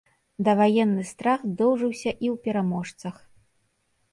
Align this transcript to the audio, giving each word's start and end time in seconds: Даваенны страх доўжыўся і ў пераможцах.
Даваенны 0.45 1.03
страх 1.09 1.43
доўжыўся 1.61 2.09
і 2.09 2.27
ў 2.33 2.33
пераможцах. 2.49 3.15